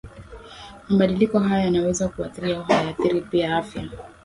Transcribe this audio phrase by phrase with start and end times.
[0.89, 3.89] Mabadiliko haya yanaweza kuathiri au hayaathiri pia afya